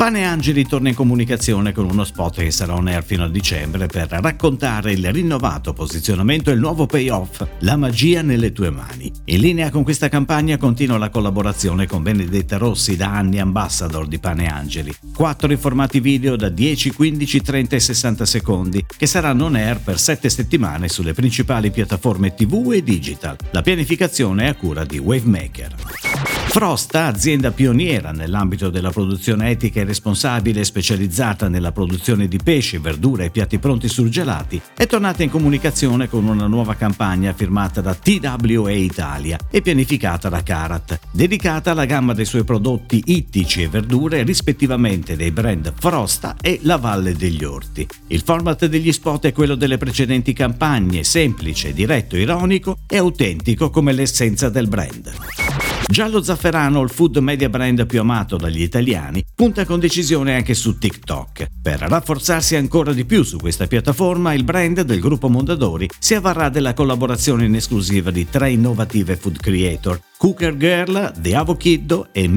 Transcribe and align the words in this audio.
Pane 0.00 0.24
Angeli 0.24 0.66
torna 0.66 0.88
in 0.88 0.94
comunicazione 0.94 1.74
con 1.74 1.84
uno 1.84 2.04
spot 2.04 2.36
che 2.36 2.50
sarà 2.50 2.72
on 2.72 2.88
air 2.88 3.04
fino 3.04 3.24
a 3.24 3.28
dicembre 3.28 3.86
per 3.86 4.08
raccontare 4.08 4.92
il 4.92 5.12
rinnovato 5.12 5.74
posizionamento 5.74 6.48
e 6.48 6.54
il 6.54 6.58
nuovo 6.58 6.86
payoff 6.86 7.46
La 7.58 7.76
magia 7.76 8.22
nelle 8.22 8.50
tue 8.50 8.70
mani. 8.70 9.12
In 9.26 9.40
linea 9.40 9.68
con 9.68 9.82
questa 9.82 10.08
campagna 10.08 10.56
continua 10.56 10.96
la 10.96 11.10
collaborazione 11.10 11.86
con 11.86 12.02
Benedetta 12.02 12.56
Rossi 12.56 12.96
da 12.96 13.12
anni 13.12 13.40
ambassador 13.40 14.08
di 14.08 14.18
Pane 14.18 14.46
Angeli. 14.46 14.94
Quattro 15.14 15.52
informati 15.52 16.00
video 16.00 16.34
da 16.34 16.48
10, 16.48 16.94
15, 16.94 17.42
30 17.42 17.76
e 17.76 17.80
60 17.80 18.24
secondi 18.24 18.86
che 18.96 19.06
saranno 19.06 19.44
on 19.44 19.56
air 19.56 19.80
per 19.80 19.98
7 19.98 20.30
settimane 20.30 20.88
sulle 20.88 21.12
principali 21.12 21.70
piattaforme 21.70 22.32
TV 22.32 22.70
e 22.72 22.82
digital. 22.82 23.36
La 23.50 23.60
pianificazione 23.60 24.44
è 24.44 24.48
a 24.48 24.54
cura 24.54 24.82
di 24.86 24.96
Wavemaker. 24.96 26.09
Frosta, 26.50 27.06
azienda 27.06 27.52
pioniera 27.52 28.10
nell'ambito 28.10 28.70
della 28.70 28.90
produzione 28.90 29.50
etica 29.50 29.80
e 29.80 29.84
responsabile 29.84 30.64
specializzata 30.64 31.48
nella 31.48 31.70
produzione 31.70 32.26
di 32.26 32.40
pesce, 32.42 32.80
verdura 32.80 33.22
e 33.22 33.30
piatti 33.30 33.60
pronti 33.60 33.88
surgelati, 33.88 34.60
è 34.74 34.84
tornata 34.88 35.22
in 35.22 35.30
comunicazione 35.30 36.08
con 36.08 36.26
una 36.26 36.48
nuova 36.48 36.74
campagna 36.74 37.32
firmata 37.34 37.80
da 37.80 37.94
TWA 37.94 38.72
Italia 38.72 39.38
e 39.48 39.62
pianificata 39.62 40.28
da 40.28 40.42
Carat, 40.42 40.98
dedicata 41.12 41.70
alla 41.70 41.84
gamma 41.84 42.14
dei 42.14 42.24
suoi 42.24 42.42
prodotti 42.42 43.00
ittici 43.06 43.62
e 43.62 43.68
verdure 43.68 44.24
rispettivamente 44.24 45.14
dei 45.14 45.30
brand 45.30 45.72
Frosta 45.78 46.34
e 46.40 46.58
La 46.62 46.78
Valle 46.78 47.14
degli 47.14 47.44
Orti. 47.44 47.86
Il 48.08 48.22
format 48.22 48.66
degli 48.66 48.90
spot 48.90 49.26
è 49.26 49.32
quello 49.32 49.54
delle 49.54 49.78
precedenti 49.78 50.32
campagne, 50.32 51.04
semplice, 51.04 51.72
diretto, 51.72 52.16
ironico 52.16 52.78
e 52.88 52.98
autentico 52.98 53.70
come 53.70 53.92
l'essenza 53.92 54.48
del 54.48 54.66
brand. 54.66 55.49
Giallo 55.90 56.22
Zafferano, 56.22 56.82
il 56.82 56.88
food 56.88 57.16
media 57.16 57.48
brand 57.48 57.84
più 57.84 57.98
amato 57.98 58.36
dagli 58.36 58.62
italiani, 58.62 59.24
punta 59.34 59.64
con 59.64 59.80
decisione 59.80 60.36
anche 60.36 60.54
su 60.54 60.78
TikTok. 60.78 61.48
Per 61.60 61.80
rafforzarsi 61.80 62.54
ancora 62.54 62.92
di 62.92 63.04
più 63.04 63.24
su 63.24 63.38
questa 63.38 63.66
piattaforma, 63.66 64.32
il 64.32 64.44
brand 64.44 64.82
del 64.82 65.00
gruppo 65.00 65.28
Mondadori 65.28 65.88
si 65.98 66.14
avvarrà 66.14 66.48
della 66.48 66.74
collaborazione 66.74 67.44
in 67.44 67.56
esclusiva 67.56 68.12
di 68.12 68.28
tre 68.30 68.52
innovative 68.52 69.16
food 69.16 69.38
creator, 69.38 70.00
Cooker 70.16 70.56
Girl, 70.56 71.12
The 71.18 71.34
Avokiddo 71.34 72.10
e 72.12 72.28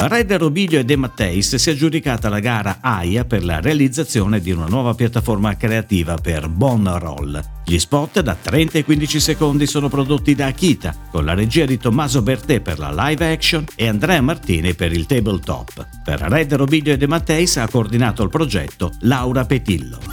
Red 0.00 0.32
Robiglio 0.34 0.78
e 0.78 0.84
De 0.84 0.94
Matteis 0.94 1.56
si 1.56 1.68
è 1.68 1.72
aggiudicata 1.72 2.28
la 2.28 2.38
gara 2.38 2.78
AIA 2.80 3.24
per 3.24 3.44
la 3.44 3.60
realizzazione 3.60 4.40
di 4.40 4.52
una 4.52 4.66
nuova 4.66 4.94
piattaforma 4.94 5.56
creativa 5.56 6.14
per 6.14 6.48
Bon 6.48 6.88
Roll. 6.98 7.42
Gli 7.64 7.78
spot 7.78 8.20
da 8.20 8.36
30 8.40 8.78
e 8.78 8.84
15 8.84 9.18
secondi 9.18 9.66
sono 9.66 9.88
prodotti 9.88 10.36
da 10.36 10.46
Akita, 10.46 10.94
con 11.10 11.24
la 11.24 11.34
regia 11.34 11.64
di 11.64 11.78
Tommaso 11.78 12.22
Bertè 12.22 12.60
per 12.60 12.78
la 12.78 12.92
live 12.94 13.32
action 13.32 13.64
e 13.74 13.88
Andrea 13.88 14.20
Martini 14.20 14.72
per 14.74 14.92
il 14.92 15.04
tabletop. 15.04 15.86
Per 16.04 16.20
Red 16.20 16.54
Robiglio 16.54 16.92
e 16.92 16.96
De 16.96 17.08
Matteis 17.08 17.56
ha 17.56 17.68
coordinato 17.68 18.22
il 18.22 18.30
progetto 18.30 18.92
Laura 19.00 19.44
Petillo. 19.44 20.07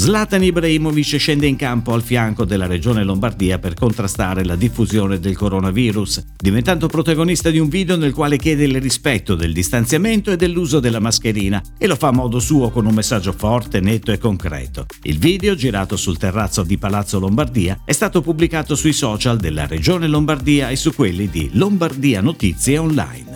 Zlatan 0.00 0.42
Ibrahimovic 0.42 1.18
scende 1.18 1.46
in 1.46 1.56
campo 1.56 1.92
al 1.92 2.02
fianco 2.02 2.46
della 2.46 2.66
regione 2.66 3.04
Lombardia 3.04 3.58
per 3.58 3.74
contrastare 3.74 4.46
la 4.46 4.56
diffusione 4.56 5.20
del 5.20 5.36
coronavirus, 5.36 6.24
diventando 6.38 6.86
protagonista 6.86 7.50
di 7.50 7.58
un 7.58 7.68
video 7.68 7.98
nel 7.98 8.14
quale 8.14 8.38
chiede 8.38 8.64
il 8.64 8.80
rispetto 8.80 9.34
del 9.34 9.52
distanziamento 9.52 10.30
e 10.30 10.38
dell'uso 10.38 10.80
della 10.80 11.00
mascherina 11.00 11.62
e 11.76 11.86
lo 11.86 11.96
fa 11.96 12.08
a 12.08 12.12
modo 12.12 12.40
suo 12.40 12.70
con 12.70 12.86
un 12.86 12.94
messaggio 12.94 13.32
forte, 13.32 13.80
netto 13.80 14.10
e 14.10 14.16
concreto. 14.16 14.86
Il 15.02 15.18
video, 15.18 15.54
girato 15.54 15.98
sul 15.98 16.16
terrazzo 16.16 16.62
di 16.62 16.78
Palazzo 16.78 17.18
Lombardia, 17.18 17.82
è 17.84 17.92
stato 17.92 18.22
pubblicato 18.22 18.74
sui 18.76 18.94
social 18.94 19.36
della 19.36 19.66
regione 19.66 20.06
Lombardia 20.06 20.70
e 20.70 20.76
su 20.76 20.94
quelli 20.94 21.28
di 21.28 21.50
Lombardia 21.52 22.22
Notizie 22.22 22.78
Online. 22.78 23.29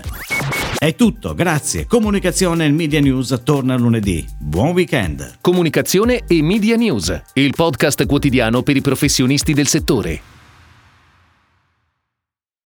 È 0.84 0.94
tutto, 0.96 1.32
grazie. 1.32 1.86
Comunicazione 1.86 2.66
e 2.66 2.70
Media 2.70 3.00
News 3.00 3.40
torna 3.42 3.74
lunedì. 3.74 4.22
Buon 4.38 4.72
weekend. 4.72 5.38
Comunicazione 5.40 6.24
e 6.26 6.42
Media 6.42 6.76
News, 6.76 7.22
il 7.32 7.54
podcast 7.56 8.04
quotidiano 8.04 8.62
per 8.62 8.76
i 8.76 8.82
professionisti 8.82 9.54
del 9.54 9.66
settore. 9.66 10.20